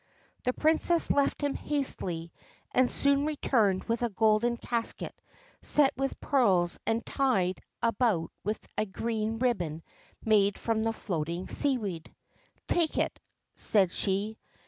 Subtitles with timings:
[0.45, 2.33] The Princess left him hastily
[2.71, 5.13] and soon returned with a golden casket,
[5.61, 9.83] set with pearls and tied about with a green ribbon
[10.25, 12.11] made from the floating seaweed.'
[12.67, 13.19] Take it,'
[13.55, 14.39] said she.